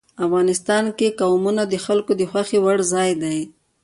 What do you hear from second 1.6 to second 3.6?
د خلکو د خوښې وړ ځای دی.